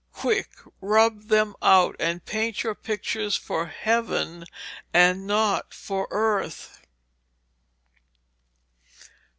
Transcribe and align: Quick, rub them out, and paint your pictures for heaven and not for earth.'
Quick, 0.13 0.49
rub 0.81 1.25
them 1.27 1.53
out, 1.61 1.95
and 1.99 2.25
paint 2.25 2.63
your 2.63 2.73
pictures 2.73 3.35
for 3.35 3.67
heaven 3.67 4.45
and 4.91 5.27
not 5.27 5.75
for 5.75 6.07
earth.' 6.09 6.79